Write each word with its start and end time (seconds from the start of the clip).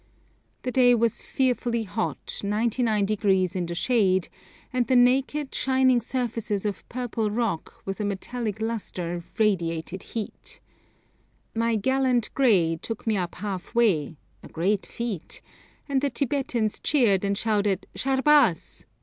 The 0.63 0.71
day 0.71 0.95
was 0.95 1.21
fearfully 1.21 1.83
hot, 1.83 2.17
99° 2.25 3.55
in 3.55 3.65
the 3.67 3.75
shade, 3.75 4.29
and 4.73 4.87
the 4.87 4.95
naked, 4.95 5.53
shining 5.53 6.01
surfaces 6.01 6.65
of 6.65 6.89
purple 6.89 7.29
rock 7.29 7.83
with 7.85 7.99
a 7.99 8.03
metallic 8.03 8.59
lustre 8.63 9.23
radiated 9.37 10.01
heat. 10.01 10.59
My 11.53 11.75
'gallant 11.75 12.33
grey' 12.33 12.79
took 12.81 13.05
me 13.05 13.15
up 13.15 13.35
half 13.35 13.75
way 13.75 14.17
a 14.41 14.47
great 14.47 14.87
feat 14.87 15.39
and 15.87 16.01
the 16.01 16.09
Tibetans 16.09 16.79
cheered 16.79 17.23
and 17.23 17.37
shouted 17.37 17.85
'_Sharbaz! 17.95 18.85